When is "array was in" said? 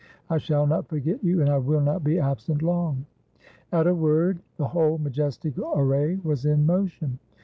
5.59-6.65